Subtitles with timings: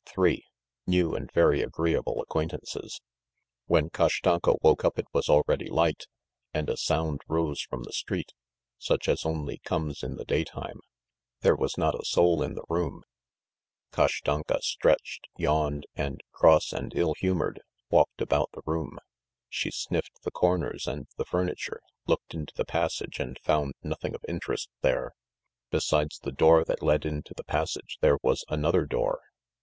[0.18, 0.44] III
[0.86, 3.00] New and Very Agreeable Acquaintances
[3.66, 6.06] When Kashtanka woke up it was already light,
[6.52, 8.32] and a sound rose from the street,
[8.78, 10.80] such as only comes in the day time.
[11.40, 13.02] There was not a soul in the room.
[13.92, 17.60] Kashtanka stretched, yawned and, cross and ill humoured,
[17.90, 18.98] walked about the room.
[19.48, 24.24] She sniffed the corners and the furniture, looked into the passage and found nothing of
[24.28, 25.12] interest there.
[25.70, 29.20] Besides the door that led into the passage there was another door.